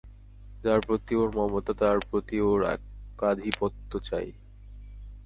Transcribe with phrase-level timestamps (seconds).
[0.63, 4.27] যার প্রতি ওর মমতা তার প্রতি ওর একাধিপত্য চাই।